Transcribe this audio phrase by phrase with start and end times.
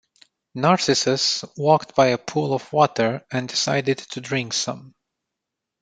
[0.55, 4.95] Narcissus walked by a pool of water and decided to drink some.